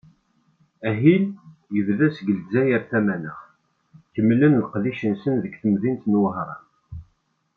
[0.87, 1.23] Ahil,
[1.73, 3.43] yebda-d seg Lezzayer tamaneɣt,
[4.13, 6.63] kemmlen leqdic-nsen deg temdint n Wehran.